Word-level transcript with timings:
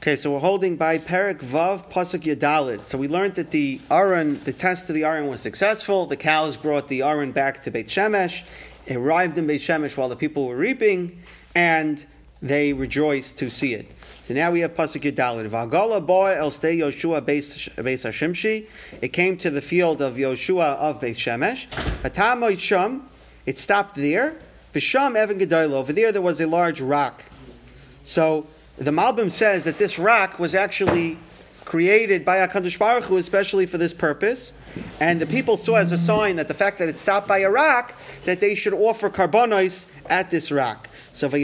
Okay, 0.00 0.14
so 0.14 0.32
we're 0.32 0.38
holding 0.38 0.76
by 0.76 0.96
Perik 0.98 1.40
Vav 1.40 1.90
Pasuk 1.90 2.20
Yadalit. 2.20 2.82
So 2.82 2.96
we 2.96 3.08
learned 3.08 3.34
that 3.34 3.50
the 3.50 3.80
Aron, 3.90 4.40
the 4.44 4.52
test 4.52 4.88
of 4.88 4.94
the 4.94 5.02
Aron 5.02 5.26
was 5.26 5.40
successful. 5.40 6.06
The 6.06 6.16
cows 6.16 6.56
brought 6.56 6.86
the 6.86 7.02
Aron 7.02 7.32
back 7.32 7.64
to 7.64 7.72
Beit 7.72 7.88
Shemesh. 7.88 8.44
It 8.86 8.94
arrived 8.94 9.36
in 9.38 9.48
Beit 9.48 9.60
Shemesh 9.60 9.96
while 9.96 10.08
the 10.08 10.14
people 10.14 10.46
were 10.46 10.56
reaping, 10.56 11.20
and 11.52 12.06
they 12.40 12.72
rejoiced 12.72 13.38
to 13.38 13.50
see 13.50 13.74
it. 13.74 13.90
So 14.22 14.34
now 14.34 14.52
we 14.52 14.60
have 14.60 14.76
Pasuk 14.76 15.02
Yadalit. 15.02 15.50
Vagala 15.50 16.06
boy 16.06 16.32
el 16.32 16.52
stay 16.52 16.78
Yoshua 16.78 17.20
Beis 17.20 17.72
Hashimshi. 17.76 18.68
It 19.02 19.08
came 19.08 19.36
to 19.38 19.50
the 19.50 19.60
field 19.60 20.00
of 20.00 20.14
Yoshua 20.14 20.76
of 20.76 21.00
Beit 21.00 21.16
Shemesh. 21.16 21.66
Atamoy 22.02 22.56
Sham. 22.56 23.08
It 23.46 23.58
stopped 23.58 23.96
there. 23.96 24.36
Visham 24.72 25.16
Evan 25.16 25.40
Gedoylo. 25.40 25.72
Over 25.72 25.92
there, 25.92 26.12
there 26.12 26.22
was 26.22 26.40
a 26.40 26.46
large 26.46 26.80
rock. 26.80 27.24
So 28.04 28.46
the 28.78 28.92
Malbim 28.92 29.30
says 29.30 29.64
that 29.64 29.78
this 29.78 29.98
rock 29.98 30.38
was 30.38 30.54
actually 30.54 31.18
created 31.64 32.24
by 32.24 32.46
HaKadosh 32.46 32.78
Baruch 32.78 33.04
Hu 33.04 33.16
especially 33.16 33.66
for 33.66 33.76
this 33.76 33.92
purpose. 33.92 34.52
And 35.00 35.20
the 35.20 35.26
people 35.26 35.56
saw 35.56 35.74
as 35.74 35.92
a 35.92 35.98
sign 35.98 36.36
that 36.36 36.48
the 36.48 36.54
fact 36.54 36.78
that 36.78 36.88
it 36.88 36.98
stopped 36.98 37.26
by 37.26 37.38
a 37.38 37.50
rock, 37.50 37.94
that 38.24 38.40
they 38.40 38.54
should 38.54 38.72
offer 38.72 39.10
carbonos 39.10 39.86
at 40.08 40.30
this 40.30 40.52
rock. 40.52 40.88
So. 41.12 41.28
So 41.28 41.36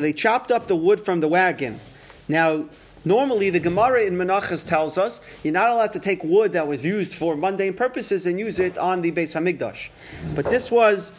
they 0.00 0.12
chopped 0.12 0.52
up 0.52 0.68
the 0.68 0.76
wood 0.76 1.00
from 1.00 1.20
the 1.20 1.28
wagon. 1.28 1.80
Now, 2.28 2.66
normally 3.04 3.50
the 3.50 3.60
Gemara 3.60 4.04
in 4.04 4.16
Menachas 4.16 4.66
tells 4.66 4.98
us 4.98 5.22
you're 5.42 5.54
not 5.54 5.70
allowed 5.70 5.94
to 5.94 5.98
take 5.98 6.22
wood 6.22 6.52
that 6.52 6.68
was 6.68 6.84
used 6.84 7.14
for 7.14 7.34
mundane 7.34 7.74
purposes 7.74 8.26
and 8.26 8.38
use 8.38 8.60
it 8.60 8.76
on 8.76 9.00
the 9.00 9.10
Beis 9.10 9.32
Hamikdash. 9.32 9.88
But 10.36 10.50
this 10.50 10.70
was 10.70 11.12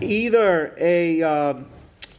either 0.00 0.72
a 0.78 1.22
uh, 1.22 1.54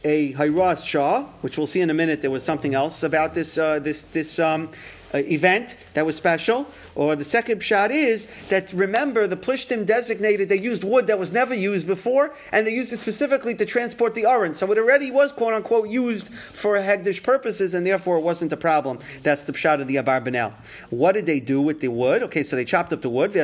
a 0.06 0.32
Hiras 0.34 0.84
Shah, 0.84 1.24
which 1.40 1.58
we'll 1.58 1.66
see 1.66 1.80
in 1.80 1.90
a 1.90 1.94
minute. 1.94 2.22
There 2.22 2.30
was 2.30 2.44
something 2.44 2.74
else 2.74 3.02
about 3.02 3.34
this 3.34 3.58
uh, 3.58 3.80
this 3.80 4.02
this 4.02 4.38
um, 4.38 4.70
uh, 5.12 5.18
event 5.18 5.74
that 5.94 6.06
was 6.06 6.14
special. 6.14 6.66
Or 6.94 7.16
the 7.16 7.24
second 7.24 7.62
shot 7.62 7.90
is 7.90 8.28
that 8.48 8.72
remember 8.72 9.26
the 9.26 9.36
Plishtim 9.36 9.84
designated 9.84 10.48
they 10.48 10.58
used 10.58 10.82
wood 10.84 11.08
that 11.08 11.18
was 11.18 11.32
never 11.32 11.54
used 11.54 11.88
before, 11.88 12.32
and 12.52 12.64
they 12.66 12.72
used 12.72 12.92
it 12.92 13.00
specifically 13.00 13.54
to 13.56 13.66
transport 13.66 14.14
the 14.14 14.26
Aron. 14.26 14.54
So 14.54 14.70
it 14.70 14.78
already 14.78 15.10
was 15.10 15.32
quote 15.32 15.54
unquote 15.54 15.88
used 15.88 16.28
for 16.32 16.76
Hegdish 16.76 17.24
purposes, 17.24 17.74
and 17.74 17.84
therefore 17.84 18.18
it 18.18 18.22
wasn't 18.22 18.52
a 18.52 18.56
problem. 18.56 19.00
That's 19.24 19.42
the 19.42 19.54
shot 19.54 19.80
of 19.80 19.88
the 19.88 19.96
Abarbanel. 19.96 20.52
What 20.90 21.12
did 21.12 21.26
they 21.26 21.40
do 21.40 21.60
with 21.60 21.80
the 21.80 21.88
wood? 21.88 22.22
Okay, 22.22 22.44
so 22.44 22.54
they 22.54 22.64
chopped 22.64 22.92
up 22.92 23.02
the 23.02 23.10
wood, 23.10 23.34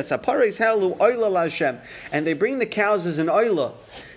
and 2.11 2.27
they 2.27 2.33
bring 2.33 2.59
the 2.59 2.65
cows 2.65 3.05
as 3.05 3.19
an 3.19 3.27
oila. 3.27 3.73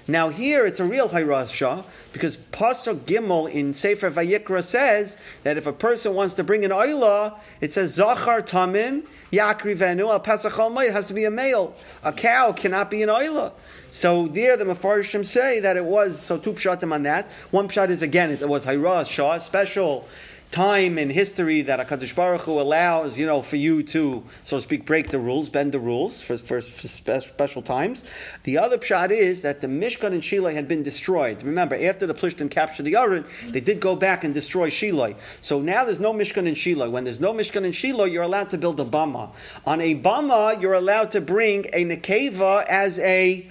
Now 0.09 0.29
here 0.29 0.65
it's 0.67 0.79
a 0.79 0.85
real 0.85 1.09
Shah 1.49 1.83
because 2.13 2.37
Pasuk 2.37 3.01
Gimel 3.01 3.51
in 3.51 3.75
Sefer 3.75 4.09
Vayikra 4.11 4.63
says 4.63 5.17
that 5.43 5.57
if 5.57 5.67
a 5.67 5.73
person 5.73 6.15
wants 6.15 6.35
to 6.35 6.45
bring 6.45 6.65
an 6.65 6.71
oila, 6.71 7.35
it 7.61 7.73
says 7.73 7.95
Zachar 7.95 8.41
Tamim 8.43 9.03
Yakrivenu 9.33 10.09
Al 10.09 10.21
Pesach 10.21 10.53
It 10.57 10.93
has 10.93 11.09
to 11.09 11.15
be 11.15 11.25
a 11.25 11.31
male. 11.31 11.75
A 12.05 12.13
cow 12.13 12.53
cannot 12.53 12.89
be 12.89 13.03
an 13.03 13.09
oila. 13.09 13.51
So 13.91 14.29
there 14.29 14.57
the 14.57 14.65
Mefarshim 14.65 15.27
say 15.27 15.59
that 15.59 15.77
it 15.77 15.85
was 15.85 16.21
so 16.21 16.39
two 16.39 16.53
pshatim 16.53 16.93
on 16.93 17.03
that. 17.03 17.29
One 17.51 17.69
pshat 17.69 17.91
is 17.91 18.03
again 18.03 18.31
it 18.31 18.49
was 18.49 18.65
Hiras 18.65 19.09
Shah 19.09 19.39
special 19.39 20.07
time 20.51 20.99
in 20.99 21.11
history 21.11 21.63
that 21.63 21.87
HaKadosh 21.87 22.15
Baruch 22.15 22.43
Hu 22.43 22.61
allows, 22.61 23.19
you 23.19 23.27
know, 23.27 23.43
for 23.43 23.57
you 23.57 23.83
to, 23.83 24.25
so 24.43 24.57
to 24.57 24.63
speak, 24.63 24.87
break 24.87 25.11
the 25.11 25.19
rules, 25.19 25.49
bend 25.49 25.73
the 25.73 25.79
rules 25.79 26.23
for, 26.23 26.39
for, 26.39 26.61
for 26.61 26.89
special 26.89 27.63
times. 27.63 28.03
The 28.45 28.59
other 28.59 28.79
pshat 28.79 29.11
is 29.11 29.43
that 29.43 29.61
the 29.61 29.67
Mishkan 29.67 30.13
and 30.13 30.25
Shiloh 30.25 30.53
had 30.53 30.69
been 30.69 30.83
destroyed. 30.83 31.43
Remember, 31.43 31.75
after 31.75 32.07
the 32.07 32.15
Plishtim 32.15 32.51
captured 32.51 32.85
the 32.85 32.97
Aron, 32.97 33.25
they 33.49 33.61
did 33.61 33.81
go 33.81 33.97
back 33.97 34.25
and 34.25 34.33
destroy 34.33 34.71
Shiloh. 34.71 35.15
So 35.41 35.61
now 35.61 35.85
there's 35.85 36.01
no 36.01 36.15
Mishkan 36.15 36.47
and 36.47 36.57
Shiloh. 36.57 36.91
When 36.91 37.05
there's 37.05 37.21
no 37.21 37.33
Mishkan 37.33 37.65
and 37.65 37.75
Shiloh, 37.75 38.05
you're 38.05 38.23
allowed 38.23 38.51
to 38.51 38.59
build 38.59 38.81
a 38.81 38.85
Bama. 38.85 39.31
On 39.65 39.81
a 39.81 40.01
Bama, 40.01 40.61
you're 40.61 40.75
allowed 40.75 41.11
to 41.13 41.21
bring 41.21 41.67
a 41.73 41.85
Nekeva 41.85 42.65
as 42.67 42.99
a 43.01 43.47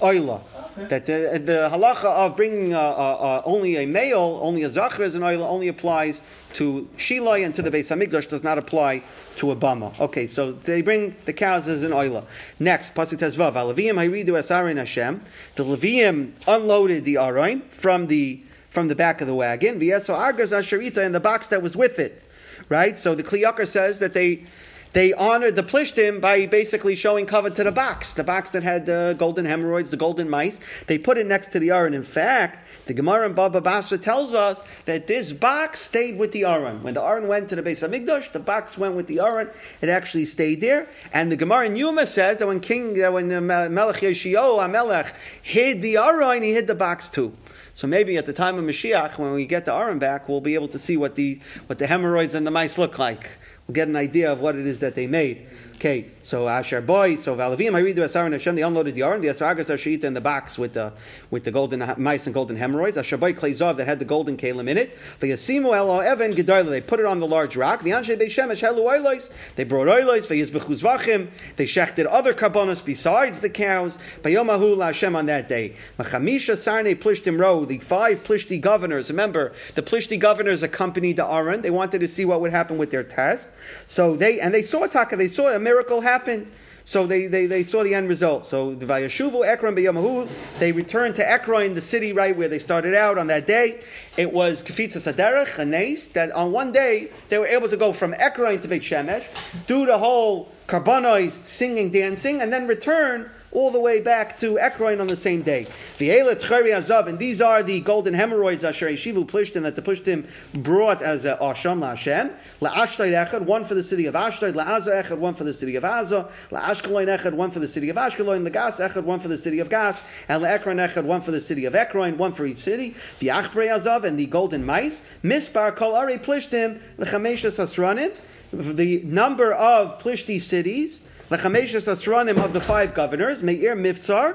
oila. 0.00 0.40
That 0.88 1.06
the, 1.06 1.40
the 1.44 1.68
halacha 1.72 2.04
of 2.04 2.36
bringing 2.36 2.72
uh, 2.72 2.78
uh, 2.78 2.82
uh, 2.82 3.42
only 3.44 3.76
a 3.76 3.86
male, 3.86 4.38
only 4.42 4.62
a 4.62 4.68
zachar 4.68 5.02
as 5.02 5.14
an 5.14 5.22
oila, 5.22 5.48
only 5.48 5.68
applies 5.68 6.22
to 6.54 6.88
Shiloi 6.96 7.44
and 7.44 7.54
to 7.54 7.62
the 7.62 7.70
Beis 7.70 7.94
Hamikdash, 7.94 8.28
does 8.28 8.44
not 8.44 8.58
apply 8.58 9.02
to 9.36 9.50
a 9.50 9.56
bama. 9.56 9.98
Okay, 9.98 10.26
so 10.26 10.52
they 10.52 10.82
bring 10.82 11.16
the 11.24 11.32
cows 11.32 11.66
as 11.66 11.82
an 11.82 11.90
oila. 11.90 12.24
Next, 12.60 12.94
pasuk 12.94 13.18
tezvav, 13.18 13.54
alavim 13.54 13.94
hayridu 13.94 14.28
esarin 14.28 14.76
Hashem. 14.76 15.20
The 15.56 15.64
Levium 15.64 16.32
unloaded 16.46 17.04
the 17.04 17.16
arain 17.16 17.62
from 17.70 18.06
the 18.06 18.40
from 18.70 18.88
the 18.88 18.94
back 18.94 19.20
of 19.20 19.26
the 19.26 19.34
wagon. 19.34 19.80
V'yeso 19.80 20.16
argas 20.16 20.52
asherita 20.52 20.98
in 20.98 21.12
the 21.12 21.20
box 21.20 21.48
that 21.48 21.62
was 21.62 21.74
with 21.74 21.98
it. 21.98 22.22
Right. 22.68 22.98
So 22.98 23.14
the 23.14 23.22
Kli 23.22 23.42
Yakar 23.42 23.66
says 23.66 23.98
that 24.00 24.12
they 24.12 24.44
they 24.92 25.12
honored 25.12 25.56
the 25.56 25.62
Plishtim 25.62 26.20
by 26.20 26.46
basically 26.46 26.96
showing 26.96 27.26
cover 27.26 27.50
to 27.50 27.64
the 27.64 27.72
box, 27.72 28.14
the 28.14 28.24
box 28.24 28.50
that 28.50 28.62
had 28.62 28.86
the 28.86 29.14
golden 29.18 29.44
hemorrhoids, 29.44 29.90
the 29.90 29.96
golden 29.96 30.30
mice. 30.30 30.60
They 30.86 30.98
put 30.98 31.18
it 31.18 31.26
next 31.26 31.52
to 31.52 31.58
the 31.58 31.70
Aron. 31.70 31.94
In 31.94 32.02
fact, 32.02 32.64
the 32.86 32.94
Gemara 32.94 33.26
in 33.26 33.34
Baba 33.34 33.60
Basra 33.60 33.98
tells 33.98 34.32
us 34.32 34.62
that 34.86 35.06
this 35.06 35.32
box 35.32 35.80
stayed 35.80 36.18
with 36.18 36.32
the 36.32 36.44
Aron. 36.44 36.82
When 36.82 36.94
the 36.94 37.02
Aron 37.02 37.28
went 37.28 37.50
to 37.50 37.56
the 37.56 37.62
Beis 37.62 37.86
Hamikdash, 37.86 38.32
the 38.32 38.40
box 38.40 38.78
went 38.78 38.94
with 38.94 39.06
the 39.06 39.20
Aron. 39.20 39.50
It 39.82 39.90
actually 39.90 40.24
stayed 40.24 40.62
there. 40.62 40.88
And 41.12 41.30
the 41.30 41.36
Gemara 41.36 41.66
in 41.66 41.76
Yuma 41.76 42.06
says 42.06 42.38
that 42.38 42.46
when 42.46 42.60
King, 42.60 42.94
that 42.94 43.12
when 43.12 43.30
uh, 43.30 43.40
the 43.40 43.70
Melech 43.70 44.00
Yoshio, 44.00 44.58
Amelech, 44.58 45.12
hid 45.42 45.82
the 45.82 45.98
Aron, 45.98 46.42
he 46.42 46.52
hid 46.52 46.66
the 46.66 46.74
box 46.74 47.10
too. 47.10 47.34
So 47.74 47.86
maybe 47.86 48.16
at 48.16 48.26
the 48.26 48.32
time 48.32 48.58
of 48.58 48.64
Mashiach, 48.64 49.18
when 49.18 49.34
we 49.34 49.46
get 49.46 49.64
the 49.64 49.72
Aron 49.72 49.98
back, 49.98 50.28
we'll 50.28 50.40
be 50.40 50.54
able 50.54 50.68
to 50.68 50.78
see 50.78 50.96
what 50.96 51.14
the 51.14 51.40
what 51.66 51.78
the 51.78 51.86
hemorrhoids 51.86 52.34
and 52.34 52.46
the 52.46 52.50
mice 52.50 52.78
look 52.78 52.98
like. 52.98 53.28
Get 53.70 53.86
an 53.86 53.96
idea 53.96 54.32
of 54.32 54.40
what 54.40 54.56
it 54.56 54.66
is 54.66 54.78
that 54.78 54.94
they 54.94 55.06
made. 55.06 55.46
Okay, 55.78 56.06
so 56.24 56.48
Asher 56.48 56.80
boy, 56.80 57.14
so 57.14 57.36
Valavim, 57.36 57.76
I 57.76 57.78
read 57.78 57.94
the 57.94 58.02
Asar 58.02 58.24
and 58.24 58.34
Hashem, 58.34 58.56
they 58.56 58.62
unloaded 58.62 58.96
the 58.96 59.02
Aron, 59.02 59.20
the 59.20 59.28
Asragas 59.28 59.70
are 59.70 59.78
Sheeta 59.78 60.08
in 60.08 60.12
the 60.12 60.20
box 60.20 60.58
with 60.58 60.74
the 60.74 60.92
with 61.30 61.44
the 61.44 61.52
golden 61.52 61.94
mice 61.96 62.26
and 62.26 62.34
golden 62.34 62.56
hemorrhoids. 62.56 62.96
Asher 62.96 63.16
boy 63.16 63.32
Klezov 63.32 63.76
that 63.76 63.86
had 63.86 64.00
the 64.00 64.04
golden 64.04 64.36
kalim 64.36 64.68
in 64.68 64.76
it. 64.76 64.98
The 65.20 65.30
Yasimu 65.30 65.76
Elo 65.76 66.00
Evan 66.00 66.34
Gedarla, 66.34 66.70
they 66.70 66.80
put 66.80 66.98
it 66.98 67.06
on 67.06 67.20
the 67.20 67.28
large 67.28 67.54
rock. 67.54 67.84
The 67.84 67.90
Anshe 67.90 68.20
Beishemesh 68.20 68.60
Helu 68.60 68.78
Oilois, 68.78 69.30
they 69.54 69.62
brought 69.62 69.86
Oilois, 69.86 70.26
Vayizbechuz 70.26 70.82
Vachim, 70.82 71.28
they 71.54 71.66
shechted 71.66 72.08
other 72.10 72.34
carbonos 72.34 72.84
besides 72.84 73.38
the 73.38 73.48
cows. 73.48 73.98
Bayomahu 74.22 74.82
Hashem 74.82 75.14
on 75.14 75.26
that 75.26 75.48
day. 75.48 75.76
Machamisha 75.96 76.56
Sarne 76.56 76.96
Plishtim 76.96 77.38
Ro, 77.38 77.64
the 77.64 77.78
five 77.78 78.24
Plishti 78.24 78.60
governors. 78.60 79.10
Remember, 79.10 79.52
the 79.76 79.82
Plishti 79.82 80.18
governors 80.18 80.64
accompanied 80.64 81.18
the 81.18 81.24
Aron. 81.24 81.62
They 81.62 81.70
wanted 81.70 82.00
to 82.00 82.08
see 82.08 82.24
what 82.24 82.40
would 82.40 82.50
happen 82.50 82.78
with 82.78 82.90
their 82.90 83.04
test. 83.04 83.46
So 83.86 84.16
they 84.16 84.40
and 84.40 84.52
they 84.52 84.64
saw 84.64 84.84
Taka, 84.88 85.14
they 85.14 85.28
saw 85.28 85.54
a 85.54 85.67
miracle 85.68 86.00
happened. 86.00 86.50
So 86.84 87.06
they, 87.06 87.26
they, 87.26 87.44
they 87.44 87.64
saw 87.64 87.82
the 87.82 87.94
end 87.94 88.08
result. 88.08 88.46
So 88.46 88.74
the 88.74 88.86
Vayashuvu 88.86 89.46
Ekron 89.46 89.76
B'Yamahu, 89.76 90.26
they 90.58 90.72
returned 90.72 91.16
to 91.16 91.30
Ekron, 91.30 91.74
the 91.74 91.82
city 91.82 92.14
right 92.14 92.34
where 92.34 92.48
they 92.48 92.58
started 92.58 92.94
out 92.94 93.18
on 93.18 93.26
that 93.26 93.46
day. 93.46 93.82
It 94.16 94.32
was 94.32 94.62
Kafitza 94.62 94.96
Saderech, 94.96 95.58
a 95.58 95.66
nace, 95.66 96.08
that 96.08 96.32
on 96.32 96.50
one 96.50 96.72
day 96.72 97.10
they 97.28 97.36
were 97.36 97.46
able 97.46 97.68
to 97.68 97.76
go 97.76 97.92
from 97.92 98.14
Ekron 98.14 98.62
to 98.62 98.68
Beit 98.68 98.80
Shemesh, 98.80 99.26
do 99.66 99.84
the 99.84 99.98
whole 99.98 100.50
Karbonois 100.66 101.32
singing, 101.46 101.90
dancing, 101.90 102.40
and 102.40 102.50
then 102.50 102.66
return 102.66 103.30
all 103.52 103.70
the 103.70 103.80
way 103.80 104.00
back 104.00 104.38
to 104.38 104.58
Ekron 104.58 104.98
on 104.98 105.08
the 105.08 105.16
same 105.16 105.42
day. 105.42 105.66
And 106.00 107.18
these 107.18 107.40
are 107.40 107.62
the 107.62 107.80
golden 107.80 108.14
hemorrhoids 108.14 108.62
Asher 108.62 108.88
Shivu 108.90 109.26
Plishtim 109.26 109.62
that 109.62 109.74
the 109.74 109.82
Plishtim 109.82 110.28
brought 110.54 111.02
as 111.02 111.24
a 111.24 111.36
Asham 111.36 111.80
LaHashem. 111.80 112.32
LaAshtod 112.60 113.28
Echad, 113.28 113.42
one 113.42 113.64
for 113.64 113.74
the 113.74 113.82
city 113.82 114.06
of 114.06 114.14
Ashtod. 114.14 114.52
LaAza 114.52 115.02
Echad, 115.02 115.18
one 115.18 115.34
for 115.34 115.44
the 115.44 115.52
city 115.52 115.74
of 115.74 115.82
Aza. 115.82 116.30
LaAshkelon 116.50 117.18
Echad, 117.18 117.34
one 117.34 117.50
for 117.50 117.58
the 117.58 117.66
city 117.66 117.88
of 117.88 117.96
Ashkelon. 117.96 118.48
LaGas 118.48 118.76
Echad, 118.76 119.02
one 119.02 119.18
for 119.18 119.28
the 119.28 119.38
city 119.38 119.58
of 119.58 119.68
Gas. 119.68 120.00
And 120.28 120.42
LaEkron 120.42 120.88
Echad, 120.88 121.04
one 121.04 121.20
for 121.20 121.32
the 121.32 121.40
city 121.40 121.64
of 121.64 121.74
Ekron, 121.74 122.16
one 122.16 122.32
for 122.32 122.46
each 122.46 122.58
city. 122.58 122.94
The 123.18 123.28
Achbre 123.28 123.68
Azav 123.68 124.04
and 124.04 124.18
the 124.18 124.26
golden 124.26 124.64
mice. 124.64 125.04
Mispar 125.24 125.74
Kol 125.74 125.96
Are 125.96 126.06
Plishtim, 126.18 126.80
Lechameshas 126.98 127.58
Asranim. 127.58 128.14
The 128.52 129.02
number 129.02 129.52
of 129.52 130.00
Plishti 130.00 130.40
cities 130.40 131.00
Lechameshes 131.30 131.86
Asranim 131.86 132.42
of 132.42 132.54
the 132.54 132.60
five 132.60 132.94
governors, 132.94 133.42
Meir 133.42 133.76
Miftzar, 133.76 134.34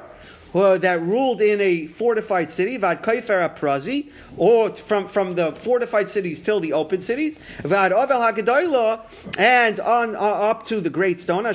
uh, 0.53 0.77
that 0.77 1.01
ruled 1.01 1.41
in 1.41 1.59
a 1.61 1.87
fortified 1.87 2.51
city, 2.51 2.77
Vad 2.77 3.01
Kaifer 3.01 3.57
Prazi, 3.57 4.09
or 4.37 4.69
from, 4.75 5.07
from 5.07 5.35
the 5.35 5.51
fortified 5.53 6.09
cities 6.09 6.41
till 6.41 6.59
the 6.59 6.73
open 6.73 7.01
cities, 7.01 7.39
Vad 7.63 7.91
Avel 7.91 8.19
Hagedayla, 8.19 9.01
and 9.37 9.79
on 9.79 10.15
uh, 10.15 10.19
up 10.19 10.65
to 10.65 10.81
the 10.81 10.89
great 10.89 11.21
stone, 11.21 11.45
uh, 11.45 11.53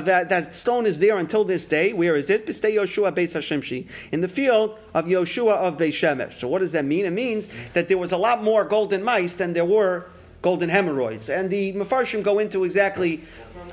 that, 0.00 0.28
that 0.28 0.56
stone 0.56 0.86
is 0.86 0.98
there 0.98 1.18
until 1.18 1.44
this 1.44 1.66
day. 1.66 1.92
Where 1.92 2.16
is 2.16 2.30
it? 2.30 2.46
Bistei 2.46 2.74
Yoshua 2.74 3.12
Beis 3.14 3.32
Hashemshi, 3.32 3.86
in 4.12 4.20
the 4.20 4.28
field 4.28 4.78
of 4.94 5.06
Yoshua 5.06 5.54
of 5.56 5.76
Beis 5.76 5.92
Shemesh. 5.92 6.38
So 6.38 6.48
what 6.48 6.60
does 6.60 6.72
that 6.72 6.84
mean? 6.84 7.04
It 7.04 7.12
means 7.12 7.48
that 7.74 7.88
there 7.88 7.98
was 7.98 8.12
a 8.12 8.16
lot 8.16 8.42
more 8.42 8.64
golden 8.64 9.02
mice 9.02 9.36
than 9.36 9.52
there 9.52 9.64
were 9.64 10.06
golden 10.42 10.68
hemorrhoids. 10.68 11.28
And 11.28 11.50
the 11.50 11.72
Mefarshim 11.72 12.22
go 12.22 12.38
into 12.38 12.64
exactly 12.64 13.22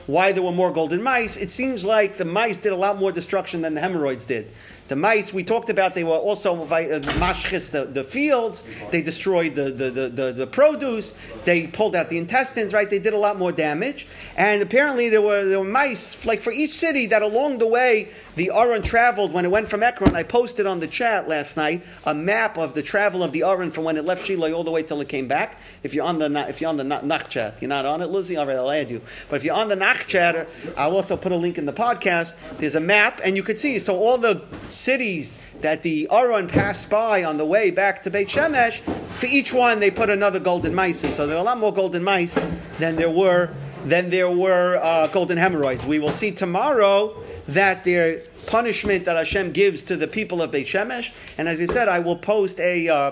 why 0.08 0.32
there 0.32 0.44
were 0.44 0.52
more 0.52 0.72
golden 0.72 1.02
mice. 1.02 1.38
It 1.38 1.50
seems 1.50 1.86
like 1.86 2.18
the 2.18 2.26
mice 2.26 2.58
did 2.58 2.74
a 2.74 2.76
lot 2.76 2.98
more 2.98 3.12
destruction 3.12 3.62
than 3.62 3.74
the 3.74 3.82
hemorrhoids 3.82 4.26
did. 4.26 4.52
The 4.88 4.96
mice 4.96 5.34
we 5.34 5.44
talked 5.44 5.72
about, 5.72 5.96
they 5.96 6.04
were 6.04 6.12
also 6.12 6.56
uh, 6.62 6.68
mashchis 6.68 7.72
the, 7.72 7.86
the 7.86 8.04
fields. 8.04 8.64
They 8.92 9.02
destroyed 9.02 9.56
the, 9.56 9.72
the, 9.72 9.90
the, 9.90 10.10
the, 10.10 10.32
the 10.32 10.48
produce. 10.48 11.16
They 11.44 11.66
pulled 11.66 11.96
out 11.96 12.10
the 12.10 12.20
intestines. 12.20 12.72
Right? 12.72 12.88
They 12.88 13.00
did 13.00 13.14
a 13.14 13.18
lot 13.18 13.40
more 13.40 13.52
damage. 13.52 14.06
And 14.38 14.62
apparently 14.62 15.10
there 15.10 15.24
were 15.24 15.44
there 15.44 15.58
were 15.60 15.66
mice 15.66 16.24
like 16.24 16.40
for 16.40 16.52
each 16.52 16.74
city 16.74 17.08
that 17.08 17.24
along 17.24 17.58
the 17.58 17.66
way 17.66 18.10
the 18.36 18.52
Aron 18.54 18.84
traveled 18.84 19.34
when 19.34 19.44
it 19.44 19.50
went 19.50 19.68
from 19.68 19.82
Ekron. 19.82 20.16
I 20.16 20.22
posted 20.22 20.68
on 20.68 20.80
the 20.80 20.88
chat 20.88 21.28
last 21.28 21.58
night 21.58 21.84
a 22.06 22.14
map 22.14 22.60
of 22.60 22.76
the 22.76 22.84
travel 22.84 23.24
of 23.24 23.32
the 23.32 23.42
Aron 23.42 23.72
from 23.72 23.86
when 23.86 23.98
it 23.98 24.06
left 24.06 24.28
Shiloh 24.28 24.54
all 24.54 24.64
the 24.64 24.72
way 24.72 24.84
till 24.84 25.02
it 25.02 25.10
came 25.10 25.28
back. 25.28 25.60
If 25.82 25.96
you're 25.96 26.06
on 26.06 26.20
the 26.20 26.30
if 26.56 26.62
you're 26.62 26.70
on 26.70 26.78
the 26.78 26.84
Nach 26.86 27.30
chat, 27.30 27.62
you're 27.62 27.68
not 27.68 27.86
on 27.86 28.02
it, 28.02 28.08
Lizzie. 28.08 28.38
All 28.38 28.48
right, 28.48 28.56
I'll 28.56 28.72
add 28.72 28.90
you. 28.90 29.02
But 29.30 29.38
if 29.38 29.44
you're 29.44 29.56
on 29.56 29.68
the 29.68 29.76
Nach 29.76 30.08
chat, 30.08 30.48
I'll 30.78 30.96
also 30.96 31.18
put 31.18 31.34
a 31.34 31.36
link 31.36 31.58
in 31.58 31.66
the 31.66 31.74
podcast. 31.74 32.34
There's 32.60 32.76
a 32.76 32.80
map, 32.80 33.20
and 33.26 33.36
you 33.36 33.44
could 33.44 33.60
see 33.60 33.78
so 33.78 33.98
all 33.98 34.18
the 34.18 34.42
cities 34.70 35.38
that 35.60 35.84
the 35.84 36.08
Aron 36.10 36.48
passed 36.48 36.90
by 36.90 37.26
on 37.26 37.38
the 37.38 37.46
way 37.46 37.72
back 37.72 38.04
to 38.04 38.10
Beit 38.10 38.30
Shemesh. 38.30 38.80
For 39.16 39.26
each 39.26 39.52
one, 39.52 39.82
they 39.82 39.92
put 39.92 40.10
another 40.10 40.40
golden 40.40 40.74
mice, 40.74 41.04
and 41.04 41.14
so 41.14 41.28
there 41.28 41.36
are 41.36 41.40
a 41.40 41.44
lot 41.44 41.58
more 41.58 41.74
golden 41.74 42.04
mice 42.04 42.40
than 42.80 42.96
there 42.96 43.12
were 43.12 43.50
than 43.86 44.10
there 44.10 44.30
were 44.30 44.78
uh, 44.78 45.08
golden 45.08 45.38
hemorrhoids. 45.38 45.86
We 45.86 46.00
will 46.00 46.12
see 46.12 46.32
tomorrow 46.32 47.16
that 47.48 47.84
their 47.84 48.22
punishment 48.48 49.06
that 49.06 49.16
Hashem 49.16 49.52
gives 49.52 49.84
to 49.84 49.96
the 49.96 50.08
people 50.08 50.42
of 50.42 50.52
Beit 50.52 50.68
Shemesh. 50.68 51.14
And 51.38 51.48
as 51.48 51.62
I 51.62 51.68
said, 51.68 51.88
I 51.88 52.00
will 52.00 52.18
post 52.18 52.60
a 52.60 52.90
uh, 52.90 53.12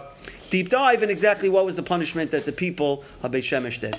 deep 0.49 0.69
dive 0.69 1.03
in 1.03 1.09
exactly 1.09 1.49
what 1.49 1.65
was 1.65 1.75
the 1.75 1.83
punishment 1.83 2.31
that 2.31 2.45
the 2.45 2.51
people 2.51 3.03
of 3.21 3.31
Beit 3.31 3.43
Shemesh 3.43 3.79
did. 3.79 3.97